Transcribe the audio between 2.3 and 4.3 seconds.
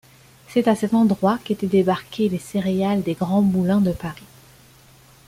céréales des Grands Moulins de Paris.